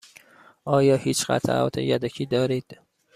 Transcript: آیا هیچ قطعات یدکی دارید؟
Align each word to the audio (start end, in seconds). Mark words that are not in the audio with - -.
آیا 0.65 0.95
هیچ 0.95 1.25
قطعات 1.29 1.77
یدکی 1.77 2.25
دارید؟ 2.25 2.77